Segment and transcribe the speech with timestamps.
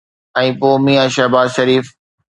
[0.39, 1.85] ۽ پوءِ ميان شهباز شريف.